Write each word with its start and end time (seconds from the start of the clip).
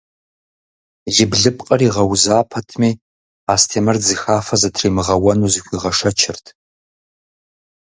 И 1.23 1.23
блыпкъыр 1.29 1.81
игъэуза 1.87 2.37
пэтми, 2.49 2.91
Астемыр 3.53 3.97
дзыхафэ 4.01 4.55
зытримыгъэуэну 4.61 5.51
зыхуигъэшэчырт. 5.53 6.45